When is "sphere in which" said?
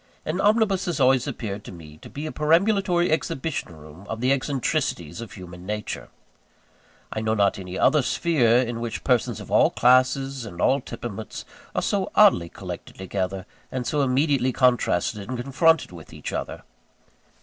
8.01-9.03